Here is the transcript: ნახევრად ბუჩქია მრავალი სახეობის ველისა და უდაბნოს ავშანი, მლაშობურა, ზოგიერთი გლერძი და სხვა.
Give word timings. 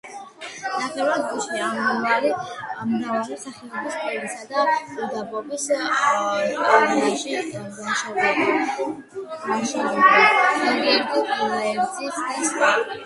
ნახევრად 0.75 1.25
ბუჩქია 1.31 1.65
მრავალი 1.73 2.29
სახეობის 3.41 3.97
ველისა 4.05 4.47
და 4.53 4.63
უდაბნოს 5.07 5.65
ავშანი, 5.75 6.55
მლაშობურა, 6.63 7.91
ზოგიერთი 10.63 11.23
გლერძი 11.35 12.09
და 12.17 12.25
სხვა. 12.51 12.77